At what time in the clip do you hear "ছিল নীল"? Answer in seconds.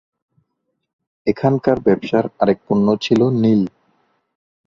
3.01-3.61